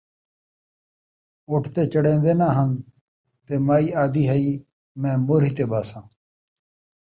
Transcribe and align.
اُٹھ 1.49 1.69
تے 1.73 1.81
چڑھین٘دے 1.91 2.33
نہ 2.39 2.47
ہن 2.55 2.71
تے 3.45 3.53
مائی 3.67 3.87
آہدی 4.01 4.23
ہئی 4.29 4.49
میں 5.01 5.15
موہری 5.25 5.51
تے 5.57 5.63
ٻاہساں 5.69 6.05